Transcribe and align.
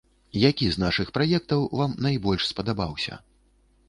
Які 0.43 0.69
з 0.75 0.83
нашых 0.83 1.11
праектаў 1.17 1.67
вам 1.79 1.93
найбольш 2.05 2.47
спадабаўся? 2.53 3.19